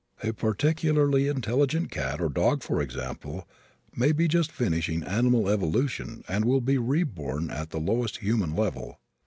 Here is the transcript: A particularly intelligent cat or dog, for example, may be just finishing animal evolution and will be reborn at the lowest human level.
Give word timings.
A 0.23 0.33
particularly 0.33 1.27
intelligent 1.27 1.91
cat 1.91 2.19
or 2.19 2.29
dog, 2.29 2.63
for 2.63 2.81
example, 2.81 3.47
may 3.95 4.11
be 4.11 4.27
just 4.27 4.51
finishing 4.51 5.03
animal 5.03 5.47
evolution 5.47 6.23
and 6.27 6.43
will 6.43 6.59
be 6.59 6.79
reborn 6.79 7.51
at 7.51 7.69
the 7.69 7.79
lowest 7.79 8.17
human 8.17 8.55
level. 8.55 8.99